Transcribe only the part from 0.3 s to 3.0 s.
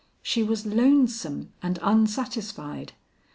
was lonesome and unsatisfied.